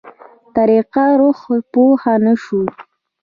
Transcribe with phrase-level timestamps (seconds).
[0.55, 1.39] طريقه روح
[1.71, 2.61] پوه نه شو.